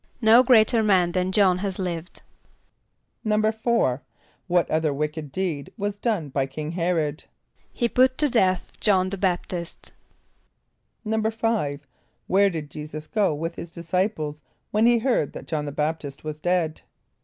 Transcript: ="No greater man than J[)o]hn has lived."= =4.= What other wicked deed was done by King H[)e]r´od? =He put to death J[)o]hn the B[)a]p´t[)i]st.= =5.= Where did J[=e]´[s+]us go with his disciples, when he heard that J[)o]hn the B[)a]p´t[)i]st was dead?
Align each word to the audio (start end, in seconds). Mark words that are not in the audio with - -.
="No 0.19 0.41
greater 0.41 0.81
man 0.81 1.11
than 1.11 1.31
J[)o]hn 1.31 1.59
has 1.59 1.77
lived."= 1.77 2.23
=4.= 3.23 4.01
What 4.47 4.67
other 4.71 4.91
wicked 4.91 5.31
deed 5.31 5.71
was 5.77 5.99
done 5.99 6.29
by 6.29 6.47
King 6.47 6.71
H[)e]r´od? 6.73 7.25
=He 7.71 7.87
put 7.87 8.17
to 8.17 8.27
death 8.27 8.71
J[)o]hn 8.81 9.11
the 9.11 9.17
B[)a]p´t[)i]st.= 9.19 9.91
=5.= 11.05 11.79
Where 12.25 12.49
did 12.49 12.71
J[=e]´[s+]us 12.71 13.05
go 13.05 13.35
with 13.35 13.53
his 13.57 13.69
disciples, 13.69 14.41
when 14.71 14.87
he 14.87 14.97
heard 14.97 15.33
that 15.33 15.45
J[)o]hn 15.45 15.65
the 15.65 15.71
B[)a]p´t[)i]st 15.71 16.23
was 16.23 16.39
dead? 16.41 16.81